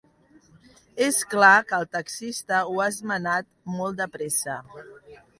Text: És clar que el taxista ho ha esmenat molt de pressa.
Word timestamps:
És 1.07 1.17
clar 1.33 1.51
que 1.71 1.75
el 1.79 1.85
taxista 1.95 2.61
ho 2.69 2.81
ha 2.85 2.87
esmenat 2.93 3.49
molt 3.75 4.01
de 4.01 4.09
pressa. 4.17 4.57